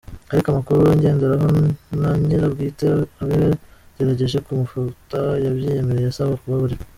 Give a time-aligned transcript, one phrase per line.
[0.31, 1.45] Ariko amakuru ngenderaho
[2.01, 2.83] na nyir’ubwite
[3.21, 6.85] abagerageje ku mufata yabyiyemereye asaba kubabarirwa.